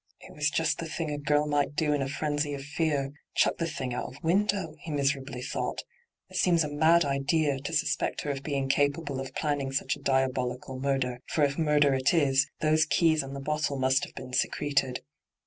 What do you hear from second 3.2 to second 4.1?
chuck the thing out